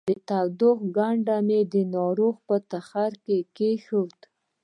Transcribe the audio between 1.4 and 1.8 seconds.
مې د